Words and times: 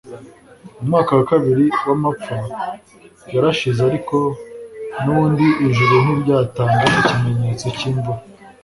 Umwaka 0.81 1.11
wa 1.17 1.25
kabiri 1.31 1.65
wamapfa 1.87 2.35
warashize 3.33 3.79
ariko 3.89 4.15
nubundi 5.01 5.45
ijuru 5.67 5.93
ntiryatanga 6.05 6.83
ikimenyetso 6.99 7.65
cyimvura 7.77 8.21